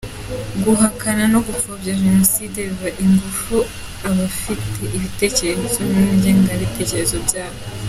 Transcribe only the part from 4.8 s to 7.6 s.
ibitekerezo n’ingengabitekerezo byayo.